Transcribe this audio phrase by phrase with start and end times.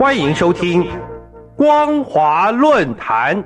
[0.00, 0.82] 欢迎收听
[1.54, 3.36] 《光华论坛》。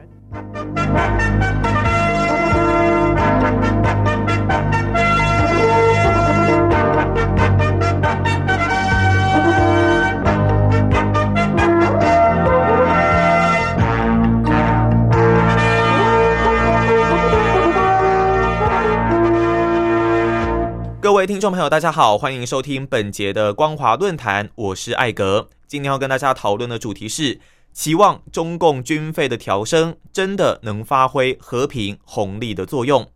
[21.24, 25.48] 位听众朋友，大家好，欢迎收听本节的光华论坛，我是艾格。
[25.66, 27.40] 今天要跟大家讨论的主题是：
[27.72, 33.08] 期望中共军费的调升真的能发挥和平红利的作用？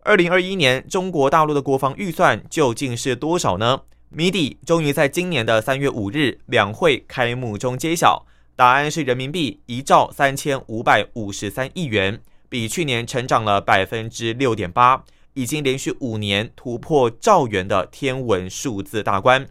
[0.00, 3.82] 二零二一年中国大陆的国防预算究竟是多少呢？
[4.08, 8.26] 谜底终于在今年的三月五日两会开幕中揭晓，
[8.56, 15.04] 答案是人民币一兆三千五百五十三亿元，比去年成长了百分之六点八。
[15.36, 19.46] 已经连续五年突破兆元的天文数字大关。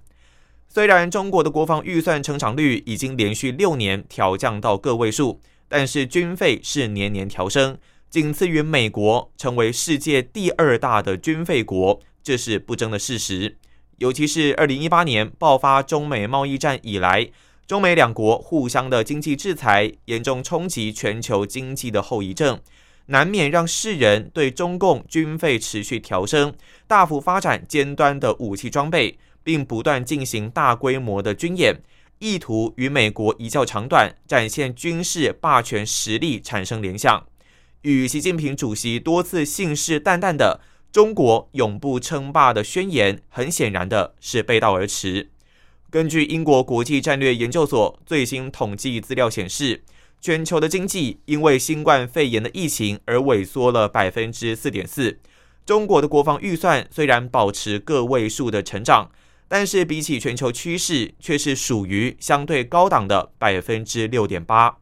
[0.68, 7.78] 虽然中国的国防预算成长率已经连续六年调降到个位数，但是军费是年年调升，
[8.10, 13.58] 仅次于美国，成为世界第二大的军费国，这是不争的事实。
[14.00, 17.30] 尤其是二零一八年爆发中美贸易战以来，
[17.68, 22.60] 中美两国互相的经济制裁，严重冲击全球经济的后遗症。
[23.08, 26.54] 难免让世人对中共军费持续调升、
[26.88, 31.80] 大幅发展尖端的武器装备，并不断进行大规模的军演，
[32.18, 37.24] 意图与美国一较长短，展现军事霸权实力产生联想，
[37.84, 40.62] 与习近平主席多次信誓旦旦的
[40.92, 45.30] “中国永不称霸”的宣言，很显然的是背道而驰。
[45.92, 49.84] 根据英国国际战略研究所最新统计资料显示。
[50.26, 55.20] 全球的经济因为新冠肺炎的疫情而萎缩了百分之四点四。
[55.68, 59.12] 中国的国防预算虽然保持个位数的成长，
[59.48, 64.78] 但是比起全球趋势，却是属于相对高档的百分之六点八。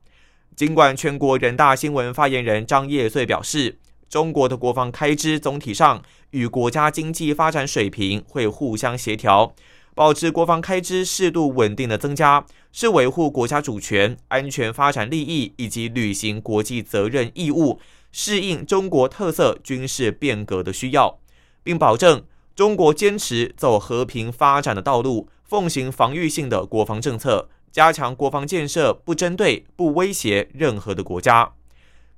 [0.56, 9.53] 尽管全国人大新闻发言人张业遂表示，中国的国防开支总体上与国家经济发展水平会互相协调。
[9.95, 17.79] 保持国防开支适度稳定的增加，是维护国家主权、安全、发展利益以及履行国际责任义务、
[18.11, 21.19] 适应中国特色军事变革的需要，
[21.63, 22.23] 并保证
[22.55, 31.53] 中国坚持走和平发展的道路，奉行防御性的国防政策，加强国防建设，不针对、不威胁任何的国家。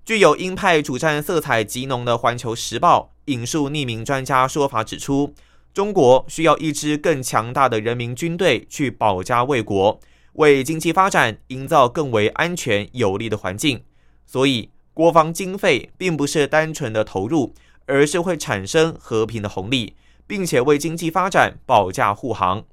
[0.06, 5.34] 具有鹰派主战色彩极浓的《环球时报》引述匿名专家说法指出。
[5.76, 10.00] 中国需要一支更强大的人民军队去保家卫国，
[10.36, 13.84] 为经济发展营造更为安全有利的环境。
[14.26, 17.54] 所以，国防经费并不是单纯的投入，
[17.88, 22.64] 而是会产生和平的红利，并且为经济发展保驾护航。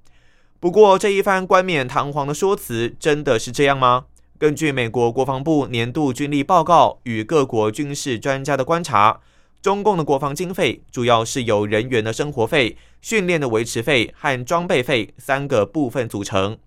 [0.60, 4.04] 不过，这一番冠冕堂皇的说辞，真的是这样吗？
[4.38, 9.19] 根据美国国防部年度军力报告与各国军事专家的观察。
[9.62, 16.59] 中共的国防经费主要是由人员的生活费、训练的维持费和装备费三个部分组成。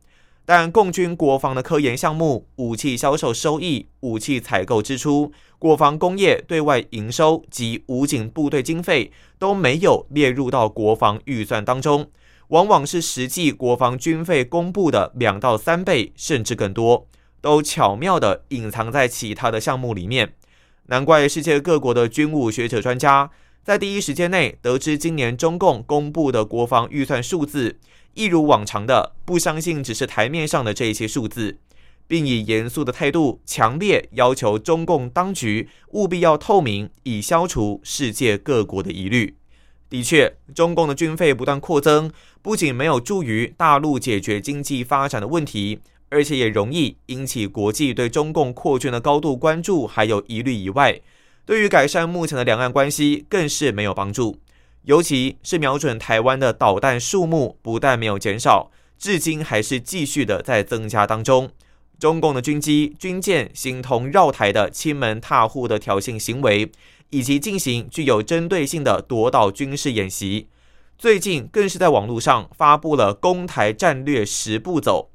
[0.45, 12.09] 但共军国防的科研项目、武器销售收益、武器采购支出、国防工业对外营收及武警部队经费都没有列入到国防预算当中，
[12.47, 17.05] 往往是实际国防军费公布的两到三倍，甚至更多，
[17.41, 20.33] 都巧妙地隐藏在其他的项目里面。
[20.87, 23.31] 难怪世界各国的军务学者专家
[23.63, 27.79] 在第一时间内得知今年中共公布的国防预算数字，
[28.13, 31.57] 一如往常的不相信只是台面上的这些数字，
[32.07, 39.35] 并以严肃的态度强烈要求中共当局务必要透明，以消除世界各国的疑虑。
[39.89, 42.11] 的确，中共的军费不断扩增，
[42.43, 45.79] 不仅没有助于大陆解决经济发展的问题。
[46.09, 51.01] 而且也容易引起国际对中共扩军的高度关注，还有疑虑以外，
[51.45, 54.37] 对于改善目前的两岸关系更是没有帮助。
[54.83, 61.49] 尤其是瞄准台湾的导弹数目不但没有减少，至今还是继续的在增加当中。
[61.97, 66.71] 中共的军机、军舰形同绕台的亲门踏户的挑衅行为，
[67.09, 70.49] 以及进行具有针对性的夺岛军事演习，
[70.97, 75.09] 最近更是在网络上发布了攻台战略十步走。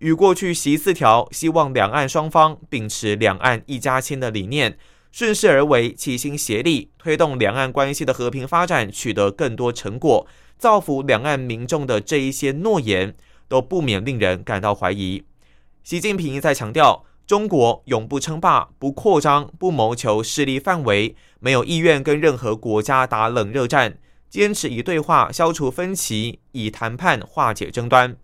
[0.00, 4.78] 与过去习四条希望两岸双方秉持两岸一家亲的理念，
[5.10, 10.26] 顺势而为，齐心协力推动两岸关系的和平发展，取得更多成果，
[10.58, 13.14] 造福两岸民众的这一些诺言，
[13.48, 15.22] 都不免令人感到怀疑。
[15.82, 23.98] 习近平一再强调，中国永不称霸，不扩张，不谋求势力范围，没有意愿跟任何国家打冷热战，
[24.28, 28.16] 坚持以对话消除分歧，以谈判化解争端。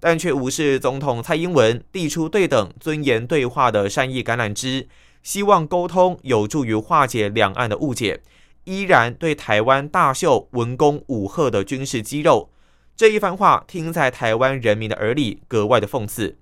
[0.00, 4.88] 但却无视总统蔡英文递出对等、尊严对话的善意橄榄枝，
[5.22, 8.22] 希望沟通有助于化解两岸的误解，
[8.64, 12.50] 依然对台湾大秀文攻武赫的军事肌肉。
[12.96, 16.38] 这一番话听在台湾人民的耳里，格外的讽刺。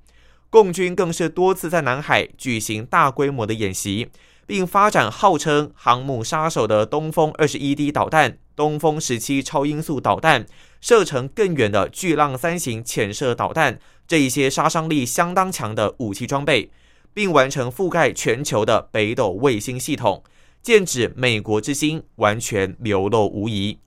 [0.48, 4.08] 共军更是多次在南海举行大规模的演习，
[4.46, 10.46] 并发展号称航母杀手的东风二十一 D 导弹、东风十七超音速导弹、
[10.86, 16.70] 射程更远的巨浪三型潜射导弹这一些杀伤力相当强的武器装备，
[17.12, 20.22] 并完成覆盖全球的北斗卫星系统，
[20.62, 23.80] 剑指美国之心完全流露无遗。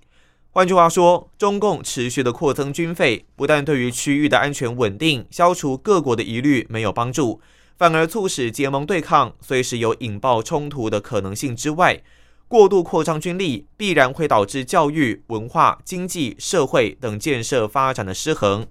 [0.50, 7.40] 换句话说，中共持续的扩增军费，不但对于区域的安全稳定、消除各国的疑虑没有帮助，
[7.78, 12.02] 反而促使结盟对抗随时有引爆冲突的可能性之外，
[12.50, 18.66] 过度扩张军力必然会导致教育、文化、经济社会等建设发展的失衡。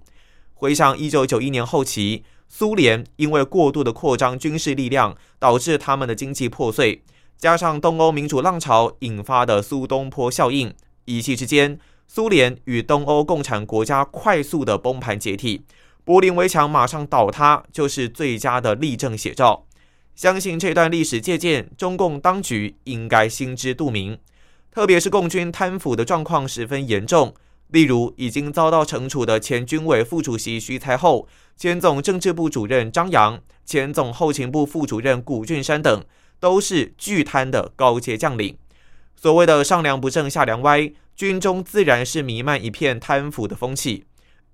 [0.53, 7.01] 回想一九九一年后期，苏联因为过度的扩张军事力量，导致他们的经济破碎，
[7.37, 10.73] 加上东欧民主浪潮引发的苏东坡效应。
[11.05, 15.61] 一气之间，苏联与东欧共产国家快速的崩盘解体，
[16.03, 19.63] 柏林围墙马上倒塌，就是最佳的例证写照。
[20.19, 24.19] 相信这段历史借鉴，中共当局应该心知肚明。
[24.69, 27.33] 特别是共军贪腐的状况十分严重，
[27.69, 31.25] 例如已经遭到惩处的前军委副主席徐才厚、
[31.55, 36.03] 前总政治部主任张扬、前总后勤部副主任谷俊山等，
[36.41, 38.57] 都是巨贪的高阶将领。
[39.15, 44.03] 所谓的上梁不正下梁歪，军中自然是弥漫一片贪腐的风气，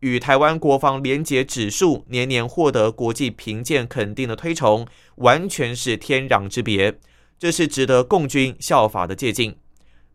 [0.01, 6.99] 与台湾国防廉洁指数年年获得国际评鉴肯定的推崇，完全是天壤之别。
[7.37, 9.55] 这是值得共军效法的借鉴。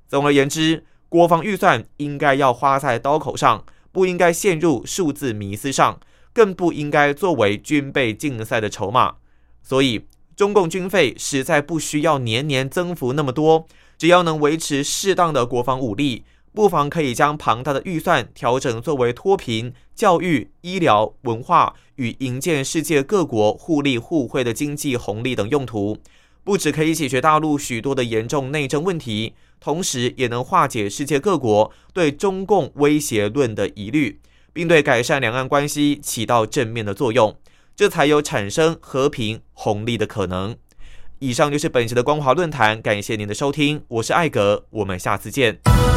[0.06, 6.00] 总而言之，国防预算应该要花在刀口上，不应该陷入数字迷思上，
[6.32, 9.17] 更不应该作为军备竞赛的筹码。
[9.62, 13.67] 所以，中共军费实在不需要年年增幅那么多。
[13.99, 25.97] 只要能维持适当的国防武力，不妨可以将庞大的预算调整作为脱贫、教育、医疗、文化与营建世界各国互利互惠的经济红利等用途，
[26.43, 34.20] 不只可以解决大陆许多的严重内政问题，同时也能化解世界各国对中共威胁论的疑虑，
[34.53, 37.37] 并对改善两岸关系起到正面的作用，
[37.76, 40.56] 这才有产生和平红利的可能。
[41.20, 45.89] 以上就是本期的光华论坛，感谢您的收听，我是艾格，我们下次见。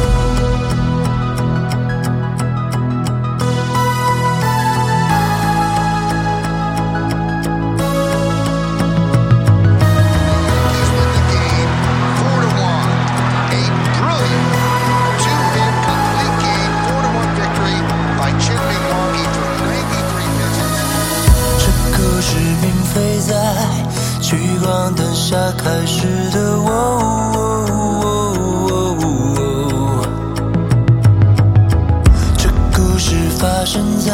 [33.44, 34.10] 发生在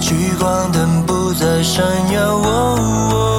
[0.00, 3.31] 聚光灯不再闪耀。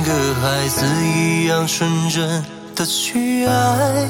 [0.00, 2.42] 像个孩子一样纯真
[2.74, 4.08] 的去爱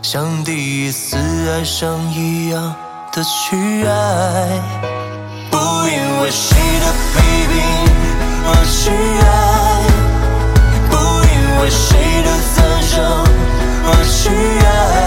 [0.00, 1.16] 像第一次
[1.50, 2.74] 爱上一样
[3.12, 4.62] 的去爱
[5.50, 7.14] 不因为谁的批
[7.52, 7.54] 评
[8.46, 9.30] 而去爱
[10.88, 12.96] 不因为谁的赞赏
[13.84, 14.30] 而去
[14.64, 15.05] 爱